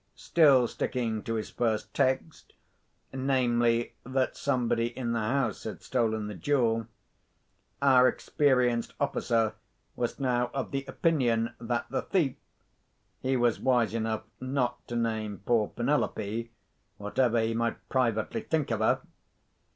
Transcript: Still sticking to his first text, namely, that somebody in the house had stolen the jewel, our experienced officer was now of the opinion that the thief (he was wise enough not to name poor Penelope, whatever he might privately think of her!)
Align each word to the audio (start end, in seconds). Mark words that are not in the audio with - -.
Still 0.15 0.67
sticking 0.67 1.21
to 1.25 1.35
his 1.35 1.51
first 1.51 1.93
text, 1.93 2.53
namely, 3.13 3.93
that 4.03 4.35
somebody 4.35 4.87
in 4.87 5.11
the 5.11 5.19
house 5.19 5.63
had 5.63 5.83
stolen 5.83 6.25
the 6.25 6.33
jewel, 6.33 6.87
our 7.83 8.07
experienced 8.07 8.95
officer 8.99 9.53
was 9.95 10.19
now 10.19 10.49
of 10.55 10.71
the 10.71 10.85
opinion 10.87 11.53
that 11.61 11.85
the 11.91 12.01
thief 12.01 12.35
(he 13.21 13.37
was 13.37 13.59
wise 13.59 13.93
enough 13.93 14.23
not 14.39 14.87
to 14.87 14.95
name 14.95 15.43
poor 15.45 15.67
Penelope, 15.67 16.49
whatever 16.97 17.39
he 17.39 17.53
might 17.53 17.87
privately 17.87 18.41
think 18.41 18.71
of 18.71 18.79
her!) 18.79 19.01